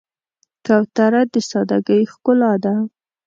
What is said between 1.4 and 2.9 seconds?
سادګۍ ښکلا ده.